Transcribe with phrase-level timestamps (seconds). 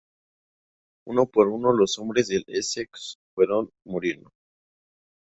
[1.07, 4.31] Uno por uno los hombres del "Essex" fueron muriendo.